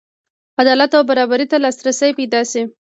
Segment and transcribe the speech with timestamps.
[0.61, 2.61] عدالت او برابرۍ ته لاسرسی پیدا شي.